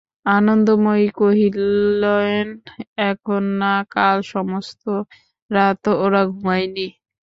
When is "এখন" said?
3.03-3.41